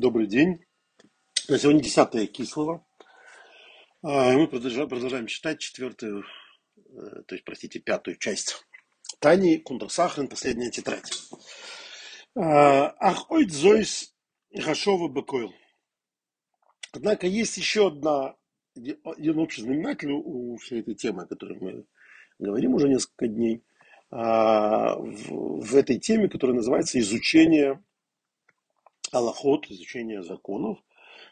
[0.00, 0.64] Добрый день.
[1.34, 2.86] Сегодня 10 Кислого.
[4.02, 6.24] А, Мы продолжаем, читать четвертую,
[6.76, 8.64] э, то есть, простите, пятую часть
[9.18, 11.12] Тани Кундрасахрин, последняя тетрадь.
[12.34, 14.14] А, Ах, ойт зойс
[14.54, 15.52] Гашова Бекойл.
[16.92, 18.36] Однако есть еще одна,
[18.74, 21.84] один общий знаменатель у всей этой темы, о которой мы
[22.38, 23.62] говорим уже несколько дней,
[24.10, 27.84] а, в, в этой теме, которая называется изучение
[29.12, 30.78] Аллахот, изучение законов.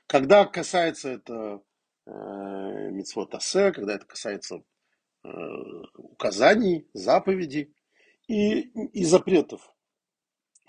[0.06, 1.62] Когда касается это
[2.06, 4.62] э, митцвот асе, когда это касается
[5.24, 5.28] э,
[5.96, 7.74] указаний, заповедей
[8.26, 9.72] и, и запретов,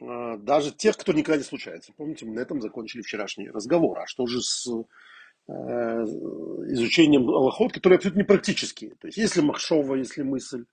[0.01, 1.93] э, даже тех, кто никогда не случается.
[1.95, 3.99] Помните, мы на этом закончили вчерашний разговор.
[3.99, 8.95] А что же с э, изучением Аллахот, которые абсолютно не практические?
[8.95, 10.65] То есть, если махшова, если мысль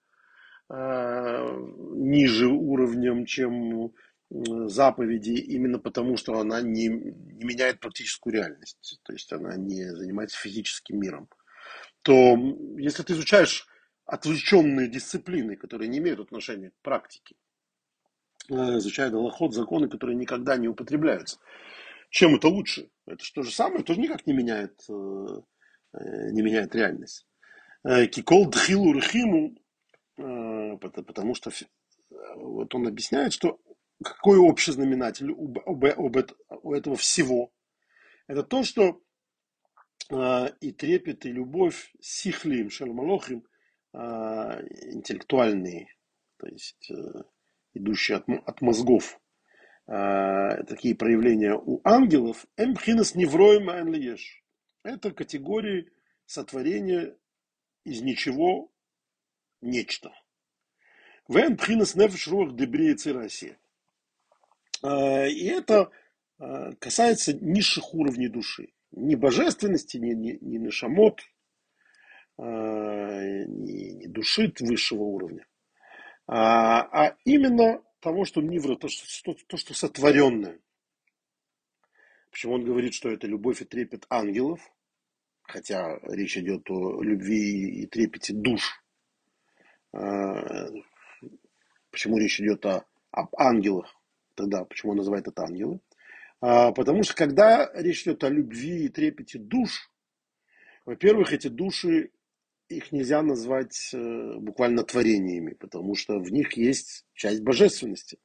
[0.68, 1.58] э,
[1.94, 3.92] ниже уровнем, чем
[4.30, 10.38] заповеди именно потому, что она не, не меняет практическую реальность, то есть она не занимается
[10.38, 11.28] физическим миром,
[12.02, 12.36] то
[12.78, 13.66] если ты изучаешь
[14.04, 17.36] отвлеченные дисциплины, которые не имеют отношения к практике,
[18.48, 21.38] э, изучая Аллахот, законы, которые никогда не употребляются,
[22.10, 22.88] чем это лучше?
[23.06, 25.26] Это же то же самое, тоже никак не меняет, э,
[25.94, 27.26] э, не меняет реальность.
[27.84, 29.54] Кикол дхилу рхиму,
[30.16, 31.52] потому что
[32.34, 33.60] вот он объясняет, что
[34.02, 35.80] какой общий знаменатель у, у,
[36.62, 37.52] у, этого всего?
[38.26, 39.00] Это то, что
[40.10, 43.46] э, и трепет, и любовь сихлим, шальмалохим,
[43.92, 43.98] э,
[44.92, 45.88] интеллектуальные,
[46.38, 47.22] то есть э,
[47.74, 49.20] идущие от, от мозгов,
[49.86, 54.42] э, такие проявления у ангелов, эмпхинас невроем лиеш.
[54.82, 55.90] Это категории
[56.26, 57.16] сотворения
[57.84, 58.70] из ничего
[59.60, 60.12] нечто.
[61.28, 63.58] Вен пхинас нефеш руах дебриец и Россия.
[64.82, 65.90] А, и это
[66.38, 68.68] а, касается низших уровней души.
[68.92, 71.20] Не божественности, не, не, не нашамот,
[72.38, 75.46] а, не, не души высшего уровня,
[76.26, 80.60] а, а именно того, что нивра, то что, то, что сотворенное.
[82.30, 84.60] Почему он говорит, что это любовь и трепет ангелов,
[85.42, 88.82] хотя речь идет о любви и трепете душ.
[91.90, 93.95] Почему речь идет о, об ангелах?
[94.36, 95.80] Тогда почему он называет это ангелы?
[96.40, 99.90] А, потому что когда речь идет о любви и трепете душ,
[100.84, 102.10] во-первых, эти души,
[102.68, 108.18] их нельзя назвать э, буквально творениями, потому что в них есть часть божественности.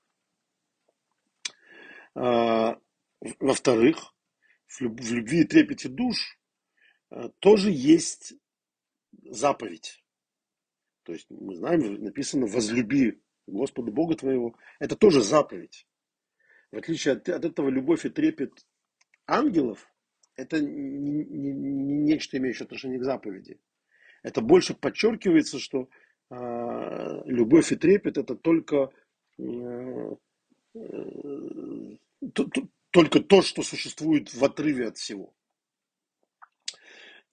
[2.16, 2.78] А,
[3.40, 4.14] во-вторых,
[4.68, 6.40] в любви и трепете душ
[7.12, 8.34] э, тоже есть
[9.24, 10.04] заповедь.
[11.04, 14.56] То есть мы знаем, написано «возлюби Господа Бога твоего».
[14.80, 15.88] Это тоже заповедь.
[16.72, 18.66] В отличие от, от этого любовь и трепет
[19.28, 19.88] ангелов,
[20.36, 23.60] это не, не, не нечто, имеющее отношение к заповеди.
[24.24, 25.90] Это больше подчеркивается, что
[26.30, 26.36] э,
[27.26, 28.92] любовь и трепет это только,
[29.38, 30.16] э,
[30.76, 31.98] э,
[32.34, 35.34] то, то, только то, что существует в отрыве от всего.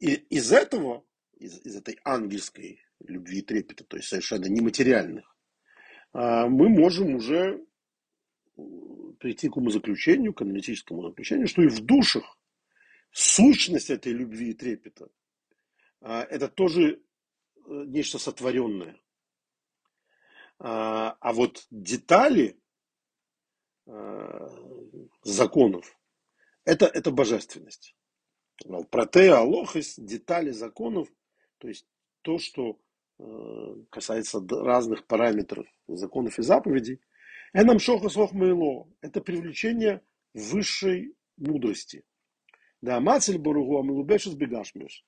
[0.01, 1.05] И из этого,
[1.37, 5.37] из, из этой ангельской любви и трепета, то есть совершенно нематериальных,
[6.15, 7.65] э, мы можем уже
[9.19, 12.39] прийти к умозаключению, к аналитическому заключению, что и в душах
[13.11, 15.09] сущность этой любви и трепета
[16.01, 16.99] а, это тоже э,
[17.67, 19.01] нечто сотворенное.
[20.59, 22.61] А, а вот детали
[23.87, 24.49] а,
[25.23, 25.99] законов
[26.69, 27.97] это, это божественность.
[28.91, 31.09] Протея, алохис, детали законов,
[31.57, 31.87] то есть
[32.21, 32.79] то, что
[33.19, 37.01] э, касается разных параметров законов и заповедей,
[37.53, 38.89] Энам шоха слох мейло.
[39.01, 40.03] Это привлечение
[40.35, 42.05] высшей мудрости.
[42.81, 45.05] Да, мацель баругу амилубешес бегашмеш.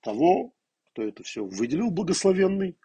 [0.00, 0.54] Того,
[0.90, 2.78] кто это все выделил, благословенный.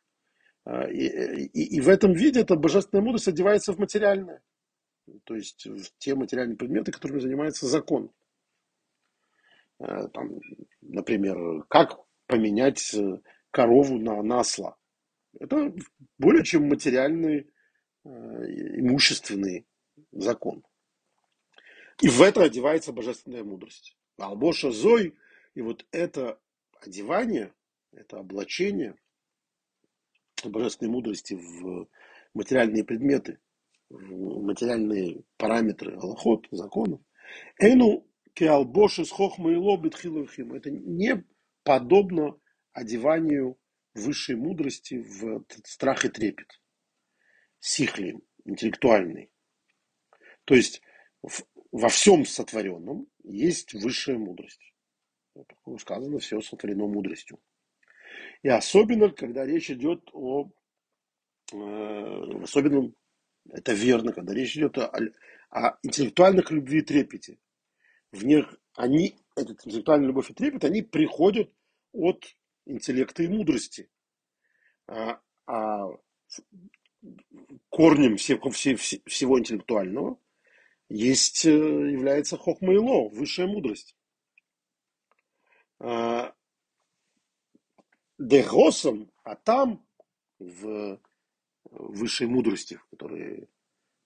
[0.65, 4.41] А, и, и, и в этом виде эта божественная мудрость одевается в материальное.
[5.23, 8.11] То есть в те материальные предметы, которыми занимается закон.
[9.79, 10.39] А, там,
[10.81, 13.19] например, как поменять э,
[13.51, 14.77] корову на, на осла.
[15.39, 15.73] Это
[16.17, 17.49] более чем материальный
[18.09, 19.65] имущественный
[20.11, 20.63] закон.
[22.01, 23.97] И в это одевается божественная мудрость.
[24.17, 25.15] Албоша Зой,
[25.53, 26.39] и вот это
[26.81, 27.53] одевание,
[27.91, 28.95] это облачение
[30.45, 31.87] божественной мудрости в
[32.33, 33.39] материальные предметы,
[33.89, 37.01] в материальные параметры Аллахот, законов.
[37.59, 41.25] Эну кеалбоши с хохма и лобит Это не
[41.63, 42.39] подобно
[42.71, 43.57] одеванию
[43.93, 46.59] высшей мудрости в страх и трепет
[47.59, 49.29] сихли, интеллектуальный.
[50.45, 50.81] То есть
[51.21, 54.73] в, во всем сотворенном есть высшая мудрость.
[55.79, 57.39] Сказано, все сотворено мудростью.
[58.41, 60.49] И особенно, когда речь идет о,
[61.53, 62.91] э, особенно
[63.51, 64.91] это верно, когда речь идет о,
[65.49, 67.37] о интеллектуальных любви и трепете.
[68.11, 71.51] В них они, этот интеллектуальная любовь и трепет, они приходят
[71.91, 72.25] от
[72.65, 73.89] интеллекта и мудрости.
[74.87, 75.89] А, а
[77.69, 80.19] корнем всего, всего интеллектуального
[80.89, 83.95] есть, э, является хохмайло, высшая мудрость.
[85.79, 86.33] А,
[88.17, 89.85] Дегосом, а там,
[90.39, 90.99] в
[91.71, 93.49] высшей мудрости, который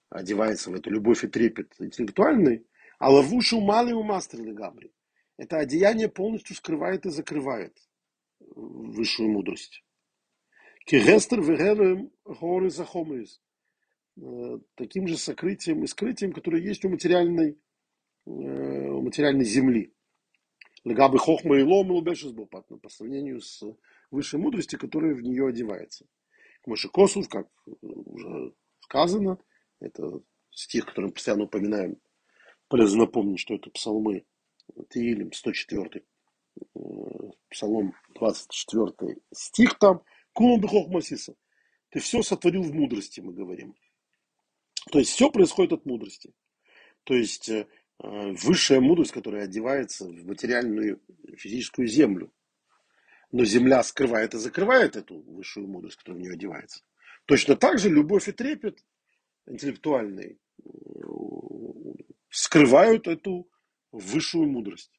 [0.10, 2.68] одевается в эту любовь и трепет интеллектуальный,
[3.00, 4.94] а лавушу малый у мастер габри.
[5.38, 7.78] Это одеяние полностью скрывает и закрывает
[8.39, 9.84] высшую мудрость.
[10.85, 13.41] Кигестер вегерем горы захомрис.
[14.18, 17.57] Э, таким же сокрытием и скрытием, которое есть у материальной,
[18.25, 19.94] э, у материальной земли.
[20.83, 23.63] Легабы хохма и лом по сравнению с
[24.12, 26.06] высшей мудростью, которая в нее одевается.
[26.65, 27.47] Моше Косов, как
[27.81, 29.38] уже сказано,
[29.79, 30.21] это
[30.51, 31.97] стих, который мы постоянно упоминаем.
[32.68, 34.25] Полезно напомнить, что это псалмы
[34.89, 36.03] Тиилим, 104
[36.56, 36.79] э,
[37.50, 40.01] псалом 24 стих там.
[40.33, 41.35] Кулам бихох масиса.
[41.89, 43.75] Ты все сотворил в мудрости, мы говорим.
[44.91, 46.33] То есть все происходит от мудрости.
[47.03, 47.68] То есть э,
[48.00, 51.01] высшая мудрость, которая одевается в материальную
[51.38, 52.33] физическую землю.
[53.31, 56.83] Но земля скрывает и закрывает эту высшую мудрость, которая в нее одевается.
[57.25, 58.83] Точно так же любовь и трепет
[59.45, 60.39] интеллектуальный
[62.29, 63.47] скрывают эту
[63.91, 64.91] высшую мудрость.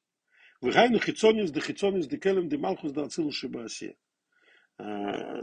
[0.60, 3.96] Выгайну хитсонис да хитсонис да келем да малхус да ацилу шибаасе.
[4.78, 5.42] А,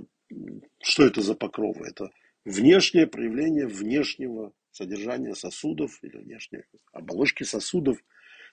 [0.81, 1.87] что это за покровы?
[1.87, 2.09] Это
[2.45, 6.63] внешнее проявление внешнего содержания сосудов или внешней
[6.93, 7.97] оболочки сосудов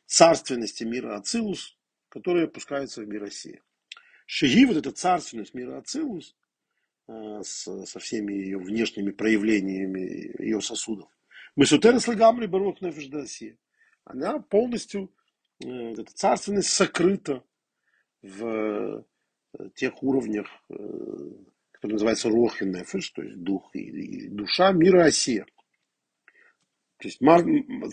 [0.07, 1.77] царственности мира Ацилус,
[2.09, 3.63] которая опускается в мир России.
[4.27, 6.35] Шиги, вот эта царственность мира Ацилус,
[7.09, 11.09] с, со всеми ее внешними проявлениями ее сосудов.
[11.57, 13.11] Мы Месутерес Лагамри Барух Нефеш
[14.05, 15.13] Она полностью,
[15.65, 17.43] э, эта царственность сокрыта
[18.23, 19.05] в э,
[19.75, 20.75] тех уровнях, э,
[21.73, 25.47] которые называются Рох и Нефеш, то есть дух и, душа мира Осия.
[26.99, 27.21] То есть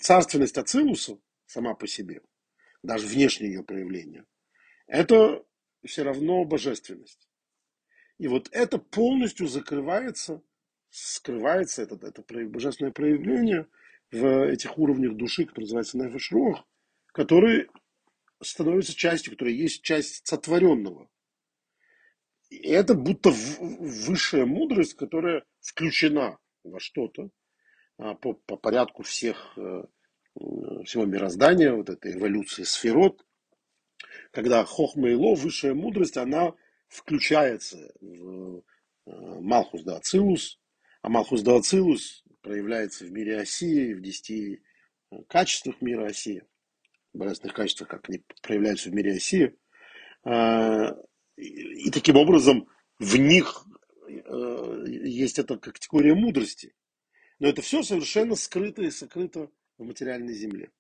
[0.01, 2.21] царственность Ацилуса сама по себе,
[2.81, 4.25] даже внешнее ее проявление,
[4.88, 5.44] это
[5.85, 7.27] все равно божественность.
[8.17, 10.41] И вот это полностью закрывается,
[10.89, 13.67] скрывается, это, это божественное проявление
[14.12, 16.31] в этих уровнях души, которые называются Нефеш
[17.12, 17.67] которые
[18.41, 21.09] становятся частью, которая есть часть сотворенного.
[22.50, 27.30] И это будто высшая мудрость, которая включена во что-то
[27.97, 29.83] а, по, по порядку всех, э,
[30.86, 33.25] всего мироздания, вот этой эволюции сферот,
[34.31, 36.53] когда хохма и ло, высшая мудрость, она
[36.88, 38.62] включается в э,
[39.06, 40.59] Малхус да Ацилус,
[41.01, 44.62] а Малхус да Ацилус проявляется в мире Осии, в десяти
[45.12, 46.44] э, качествах мира Осии,
[47.13, 49.56] божественных качествах, как они проявляются в мире Осии.
[51.38, 52.68] И таким образом
[53.00, 53.66] в них
[54.08, 56.74] э, есть эта категория мудрости.
[57.40, 60.72] Но это все совершенно скрыто и сокрыто в материальной земле.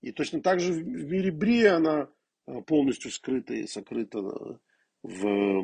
[0.00, 2.08] И точно так же в мире Брия она
[2.46, 4.58] э, полностью скрыта и сокрыта э,
[5.02, 5.62] в, э,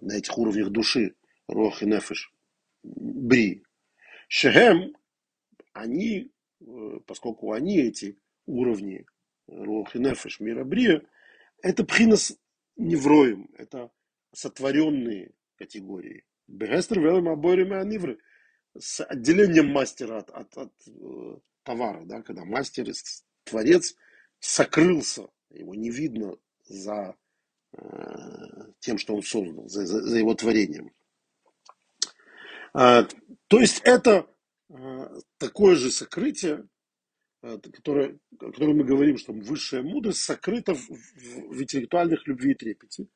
[0.00, 1.14] на этих уровнях души,
[1.48, 2.32] Рох и Нефиш,
[2.82, 3.64] Бри.
[4.28, 4.94] Шехем,
[5.72, 6.30] они,
[7.06, 9.06] поскольку они эти уровни
[9.46, 11.02] Рох и Нефиш мира Брия,
[11.62, 12.36] это пхинас
[12.76, 13.90] невроем, это
[14.32, 16.24] сотворенные категории.
[16.46, 18.18] Бегестер велем аборим и анивры
[18.78, 20.72] с отделением мастера от, от, от
[21.62, 22.86] товара, да, когда мастер,
[23.44, 23.96] творец
[24.38, 27.16] сокрылся, его не видно за
[27.72, 27.78] э,
[28.78, 30.92] тем, что он создал, за, за, за его творением.
[32.72, 33.06] А,
[33.48, 34.26] то есть это
[35.38, 36.68] такое же сокрытие,
[37.42, 42.52] а, которое, о котором мы говорим, что высшая мудрость сокрыта в, в, в интеллектуальных любви
[42.52, 43.08] и трепете,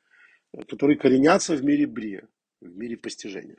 [0.68, 2.28] которые коренятся в мире брия,
[2.60, 3.58] в мире постижения.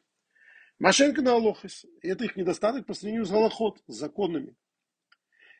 [0.79, 1.85] Машенко на Алохис.
[2.01, 4.55] Это их недостаток по сравнению с Галахот, с законами.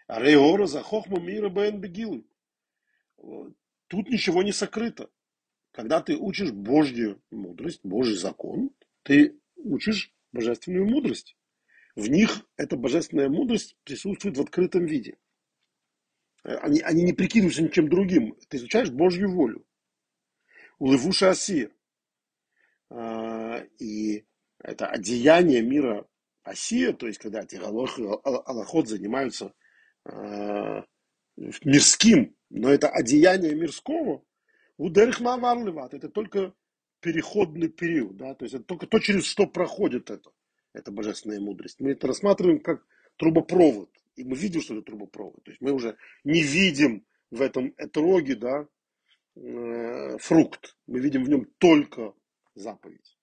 [0.07, 2.25] Реора за хохму мира бен бегилы.
[3.87, 5.09] Тут ничего не сокрыто.
[5.71, 8.71] Когда ты учишь Божью мудрость, Божий закон,
[9.03, 11.37] ты учишь божественную мудрость.
[11.95, 15.17] В них эта божественная мудрость присутствует в открытом виде.
[16.43, 18.35] Они, они не прикидываются ничем другим.
[18.49, 19.65] Ты изучаешь Божью волю.
[20.77, 21.71] Улывуша Асия.
[22.89, 24.25] А, и
[24.59, 26.07] это одеяние мира
[26.43, 29.53] Осия, то есть когда эти аллахот занимаются
[30.05, 30.83] э,
[31.35, 34.23] мирским, но это одеяние мирского,
[34.77, 36.53] у Дерихмаварлеват, это только
[36.99, 40.31] переходный период, да, то есть это только то, через что проходит это,
[40.75, 41.79] это божественная мудрость.
[41.79, 42.85] Мы это рассматриваем как
[43.17, 47.73] трубопровод, и мы видим, что это трубопровод, то есть мы уже не видим в этом
[47.77, 48.67] этроге, да,
[49.35, 52.13] э, фрукт, мы видим в нем только
[52.55, 53.17] заповедь.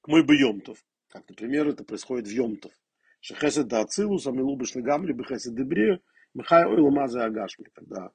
[0.00, 2.72] К мой бы Йомтов, как, например, это происходит в Йомтов.
[3.20, 6.00] Шехесед да ацилус, амилу бешли гамли, бехесед дебре,
[6.34, 8.10] михай ойла мазе агашми, когда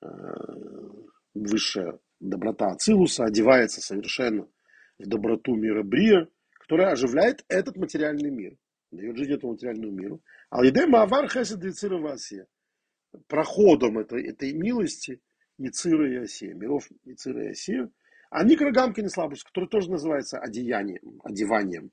[0.00, 0.06] э,
[1.34, 4.48] высшая доброта Ацилуса одевается совершенно
[4.98, 6.28] в доброту мира Брия,
[6.66, 8.56] которая оживляет этот материальный мир,
[8.90, 10.20] дает жизнь этому материальному миру.
[10.50, 12.46] А идея Маавар Хесед и Цировасия,
[13.28, 15.20] проходом этой, этой милости
[15.58, 17.88] Ицира и Осия, миров Ицира и Осия,
[18.30, 21.92] а Никрогамки не слабость, который тоже называется одеянием, одеванием.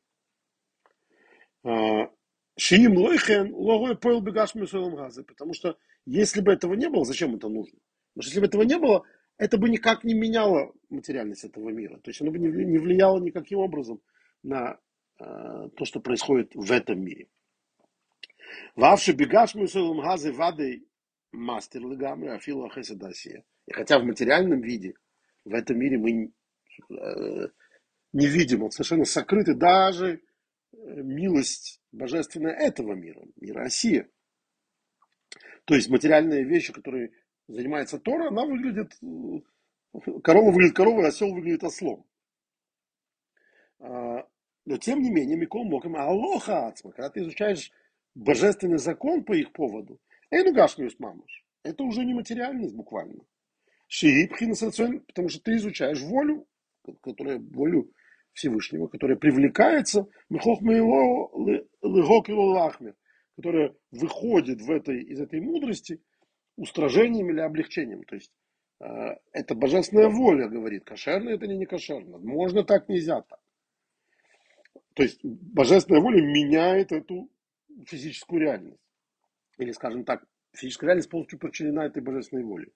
[1.64, 2.10] А,
[2.58, 7.48] Шиим лойхен логой поил бегаш газы, потому что если бы этого не было, зачем это
[7.48, 7.78] нужно?
[8.14, 9.04] Потому что если бы этого не было,
[9.38, 12.00] это бы никак не меняло материальность этого мира.
[12.00, 14.02] То есть оно бы не влияло никаким образом
[14.44, 14.80] на
[15.20, 17.28] э, то, что происходит в этом мире.
[18.76, 20.86] Вавши бегаш мусолом газы вады
[21.32, 23.44] мастер легамри афила хеседасия.
[23.66, 24.96] И хотя в материальном виде
[25.46, 26.32] в этом мире мы
[26.90, 27.48] э,
[28.14, 30.22] не видим, он совершенно сокрыты даже
[30.72, 34.08] э, милость божественная этого мира, мира России.
[35.66, 37.12] То есть материальные вещи, которые
[37.48, 38.94] занимается Тора, она выглядит,
[40.24, 42.06] корова выглядит коровой, осел выглядит ослом.
[44.66, 47.72] Но тем не менее, Микол Мокам, Алоха Ацма, когда ты изучаешь
[48.16, 50.00] божественный закон по их поводу,
[50.32, 53.24] Эйну Гашмиус Мамаш, это уже не материальность буквально.
[53.88, 54.54] Шиипхин
[55.06, 56.48] потому что ты изучаешь волю,
[57.02, 57.92] которая, волю
[58.32, 60.08] Всевышнего, которая привлекается,
[63.36, 66.02] которая выходит в этой, из этой мудрости–
[66.56, 68.04] устражением или облегчением.
[68.04, 68.32] То есть
[68.80, 68.86] э,
[69.32, 72.18] это божественная воля, говорит, кошерно это или не кошерно.
[72.18, 73.40] Можно так, нельзя так.
[74.94, 77.30] То есть божественная воля меняет эту
[77.86, 78.80] физическую реальность.
[79.58, 82.72] Или, скажем так, физическая реальность полностью подчинена этой божественной воле.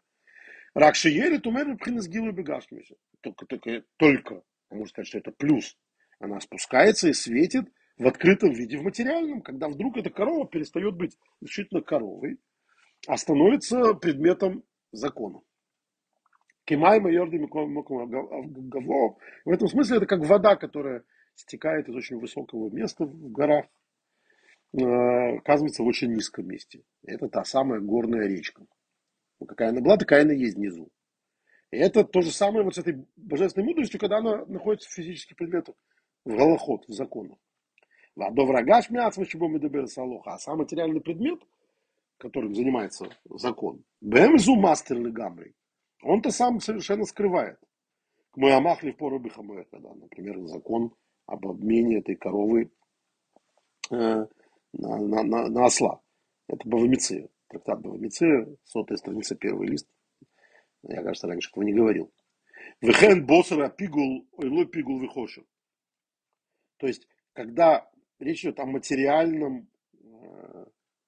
[0.74, 2.96] Ракши ели, тумер пхинес гилу бегашмиса.
[3.22, 5.78] Только, только, только, можно сказать, что это плюс.
[6.20, 7.66] Она спускается и светит
[7.98, 12.40] в открытом виде, в материальном, когда вдруг эта корова перестает быть исключительно коровой,
[13.08, 15.42] а становится предметом закона.
[16.66, 19.18] Кимай гаво.
[19.46, 21.04] В этом смысле это как вода, которая
[21.38, 23.66] стекает из очень высокого места в горах,
[24.74, 26.84] э, оказывается в очень низком месте.
[27.04, 28.66] Это та самая горная речка.
[29.40, 30.90] Ну, какая она была, такая она есть внизу.
[31.72, 35.36] И это то же самое вот с этой божественной мудростью, когда она находится в физических
[35.36, 35.76] предметах,
[36.26, 37.38] в голоход, в законах.
[38.16, 41.40] До врага шмяц, а сам материальный предмет–
[42.18, 45.56] которым занимается закон, Бэмзу мастер гамрей,
[46.04, 47.60] он-то сам совершенно скрывает.
[48.32, 50.94] К Муямахли в пору когда, например, закон
[51.28, 52.72] об обмене этой коровы
[53.92, 54.28] э, на,
[54.74, 56.02] на, на, на осла.
[56.48, 59.88] Это Бавамиция, трактат Бавамиция, сотая страница, первый лист.
[60.84, 62.12] Я, кажется, раньше этого не говорил.
[62.82, 65.46] Вехен босера пигул, ойло пигул вихошу.
[66.78, 70.66] То есть, когда речь идет о материальном э,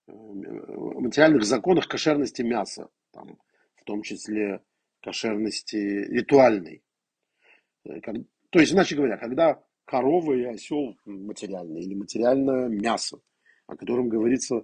[0.08, 3.40] материальных законах кошерности мяса, там,
[3.76, 4.62] в том числе
[5.02, 6.84] кошерности ритуальной.
[7.86, 8.02] Э,
[8.50, 13.20] то есть, иначе говоря, когда корова и осел материальное или материальное мясо,
[13.66, 14.64] о котором говорится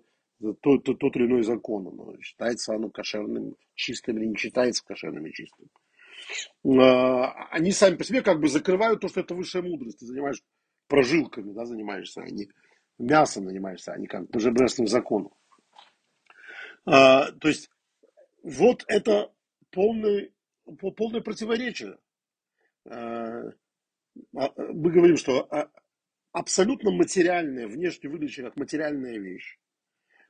[0.61, 5.25] тот, тот, тот или иной закон, оно считается оно кошерным, чистым или не считается кошерным
[5.25, 5.67] и чистым.
[6.79, 9.97] А, они сами по себе как бы закрывают то, что это высшая мудрость.
[9.97, 10.43] Ты занимаешься
[10.87, 12.47] прожилками, да, занимаешься, а не
[12.99, 15.33] мясом занимаешься, а не как божественным законом.
[16.85, 17.71] А, то есть
[18.43, 19.33] вот это
[19.71, 20.29] полное,
[20.95, 21.97] полное противоречие.
[24.35, 25.47] А, а, мы говорим, что
[26.31, 29.57] абсолютно материальная, внешне выглядящая как материальная вещь,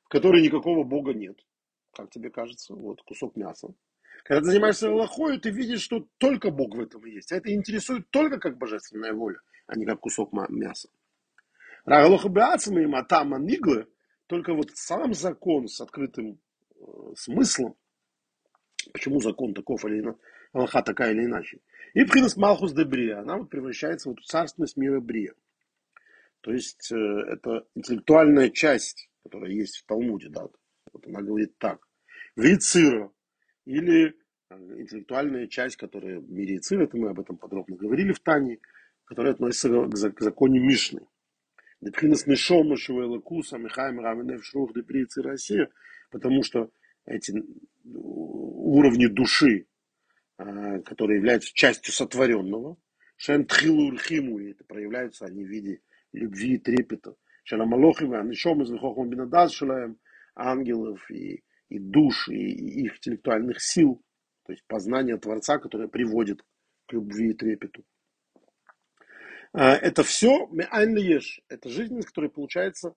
[0.03, 1.39] в которой никакого Бога нет,
[1.93, 3.73] как тебе кажется, вот кусок мяса.
[4.23, 7.31] Когда ты занимаешься Аллахой, ты видишь, что только Бог в этом есть.
[7.31, 10.89] А это интересует только как божественная воля, а не как кусок мяса.
[11.85, 13.87] Рагалоха Беацами, Атама Ниглы,
[14.27, 16.39] только вот сам закон с открытым
[17.15, 17.75] смыслом,
[18.91, 20.15] почему закон таков или
[20.55, 21.59] Аллаха такая или иначе.
[21.93, 25.33] И Пхинас Малхус де Брия, она вот превращается в эту царственность мира Брия.
[26.41, 30.47] То есть э, это интеллектуальная часть, которая есть в Талмуде, да,
[30.93, 31.85] вот она говорит так.
[32.37, 33.11] Вицира,
[33.65, 34.15] или
[34.49, 38.59] э, интеллектуальная часть, которая в мире Ицира, это мы об этом подробно говорили в Тане,
[39.03, 39.69] которые относятся
[40.11, 41.01] к законе Мишны.
[41.81, 45.69] Депхинас Нишома Шуэлакуса Михаим Равенев Шрух Деприцы Россия,
[46.11, 46.71] потому что
[47.05, 47.33] эти
[47.83, 49.67] уровни души,
[50.37, 52.77] которые являются частью сотворенного,
[53.17, 53.93] Шен Тхилу
[54.39, 57.15] и это проявляются они в виде любви и трепета.
[57.43, 59.97] Шен Амалохим, Анишом из Вихохом Бинадаз Шулаем,
[60.35, 64.03] ангелов и, и душ, и, и их интеллектуальных сил,
[64.45, 66.43] то есть познание Творца, которое приводит
[66.87, 67.85] к любви и трепету.
[69.53, 72.93] А, это все еш, это жизненность, которая получается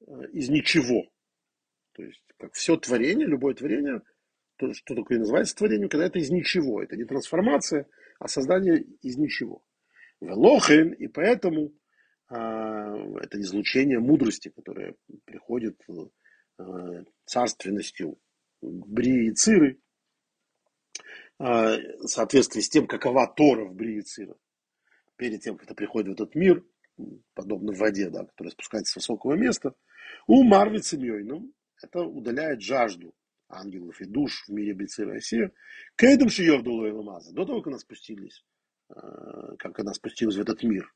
[0.00, 1.04] э, из ничего.
[1.92, 4.02] То есть, как все творение, любое творение,
[4.72, 6.82] что такое называется творением, когда это из ничего.
[6.82, 7.86] Это не трансформация,
[8.18, 9.62] а создание из ничего.
[10.20, 11.72] Велохен, и поэтому
[12.28, 15.80] а, это излучение мудрости, которое приходит
[16.58, 18.18] а, царственностью
[18.60, 19.80] Брии и Циры,
[21.38, 24.36] а, в соответствии с тем, какова Тора в Брии и Цира
[25.16, 26.64] перед тем, как это приходит в этот мир,
[27.34, 29.74] подобно воде, да, которая спускается с высокого места,
[30.26, 31.52] у Марви Цимьойном
[31.82, 33.14] это удаляет жажду
[33.52, 35.50] ангелов и душ в мире Бецы России.
[35.96, 38.44] К этому Шиёрдулу и Ламаза, до того, как она спустились,
[38.90, 38.94] э,
[39.58, 40.92] как она спустилась в этот мир.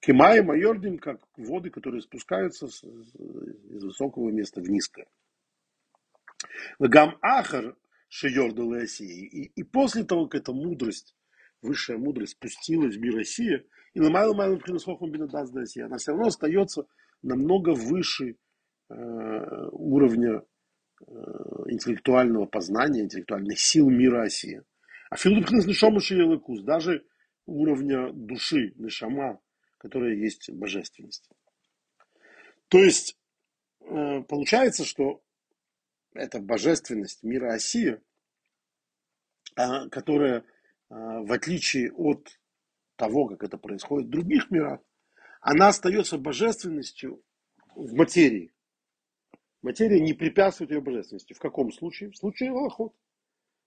[0.00, 5.06] Кемай Майордим, как воды, которые спускаются из высокого места в низкое.
[6.78, 7.76] Гам Ахар
[8.08, 11.14] Шиёрдулу и, и после того, как эта мудрость
[11.62, 16.10] высшая мудрость спустилась в мир России, и на Майло Майло Приносхохом Бенедаз России, она все
[16.10, 16.86] равно остается
[17.22, 18.36] намного выше
[18.90, 20.42] э, уровня э,
[21.66, 24.62] интеллектуального познания, интеллектуальных сил мира России.
[25.10, 27.04] А Филиппинс Нишома Шиелыкус, даже
[27.46, 29.40] уровня души, Нишама,
[29.78, 31.28] которая есть божественность.
[32.68, 33.18] То есть,
[33.80, 35.22] э, получается, что
[36.14, 38.00] эта божественность мира России,
[39.56, 40.44] а, которая
[40.88, 42.38] а, в отличие от
[42.96, 44.80] того, как это происходит в других мирах,
[45.40, 47.22] она остается божественностью
[47.74, 48.52] в материи.
[49.62, 51.32] Материя не препятствует ее божественности.
[51.32, 52.10] В каком случае?
[52.10, 52.92] В случае Аллахот.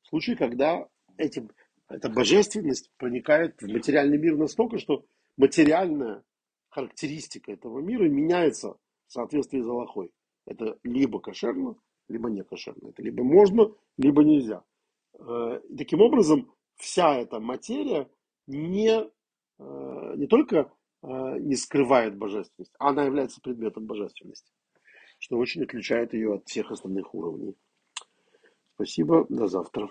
[0.03, 1.47] В случае, когда эти,
[1.89, 5.05] эта божественность проникает в материальный мир настолько, что
[5.37, 6.23] материальная
[6.69, 10.11] характеристика этого мира меняется в соответствии с Аллахой.
[10.45, 11.75] Это либо кошерно,
[12.09, 12.89] либо не кошерно.
[12.89, 14.63] Это либо можно, либо нельзя.
[15.17, 18.09] Э, таким образом, вся эта материя
[18.47, 19.09] не,
[19.59, 24.51] э, не только э, не скрывает божественность, она является предметом божественности,
[25.25, 27.55] что очень отличает ее от всех остальных уровней.
[28.75, 29.89] Спасибо, до завтра.